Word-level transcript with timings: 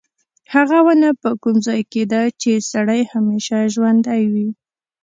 هغه 0.53 0.77
ونه 0.85 1.09
په 1.21 1.29
کوم 1.41 1.55
ځای 1.67 1.81
کې 1.91 2.01
ده 2.11 2.21
چې 2.41 2.51
سړی 2.71 3.01
همیشه 3.13 3.57
ژوندی 3.73 4.23
وي. 4.33 4.49